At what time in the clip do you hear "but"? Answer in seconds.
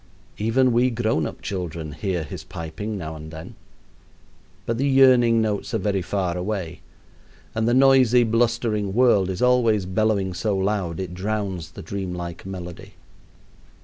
4.65-4.79